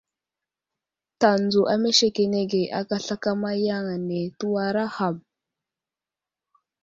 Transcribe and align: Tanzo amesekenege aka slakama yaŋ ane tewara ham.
Tanzo 1.21 1.61
amesekenege 1.73 2.61
aka 2.79 2.97
slakama 3.05 3.51
yaŋ 3.65 3.85
ane 3.95 4.19
tewara 4.39 4.85
ham. 4.95 5.15